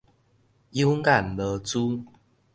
[0.03, 0.07] 有眼
[1.37, 2.03] 無珠